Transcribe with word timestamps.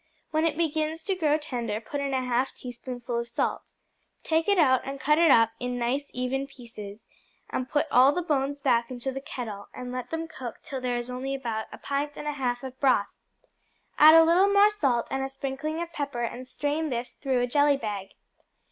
When 0.31 0.45
it 0.45 0.57
begins 0.57 1.03
to 1.03 1.13
grow 1.13 1.37
tender, 1.37 1.79
put 1.79 2.01
in 2.01 2.11
a 2.11 2.25
half 2.25 2.55
teaspoonful 2.55 3.19
of 3.19 3.27
salt. 3.27 3.71
Take 4.23 4.47
it 4.47 4.57
out, 4.57 4.81
and 4.83 4.99
cut 4.99 5.19
it 5.19 5.29
up 5.29 5.51
in 5.59 5.77
nice, 5.77 6.09
even 6.11 6.47
pieces, 6.47 7.07
and 7.51 7.69
put 7.69 7.85
all 7.91 8.11
the 8.11 8.23
bones 8.23 8.59
back 8.59 8.89
into 8.89 9.11
the 9.11 9.21
kettle, 9.21 9.67
and 9.75 9.91
let 9.91 10.09
them 10.09 10.27
cook 10.27 10.55
till 10.63 10.81
there 10.81 10.97
is 10.97 11.11
only 11.11 11.35
about 11.35 11.67
a 11.71 11.77
pint 11.77 12.17
and 12.17 12.25
a 12.27 12.31
half 12.33 12.63
of 12.63 12.79
broth. 12.79 13.09
Add 13.99 14.15
a 14.15 14.23
little 14.23 14.51
more 14.51 14.71
salt, 14.71 15.07
and 15.11 15.21
a 15.23 15.29
sprinkling 15.29 15.79
of 15.83 15.93
pepper, 15.93 16.23
and 16.23 16.47
strain 16.47 16.89
this 16.89 17.11
through 17.11 17.39
a 17.39 17.45
jelly 17.45 17.77
bag. 17.77 18.09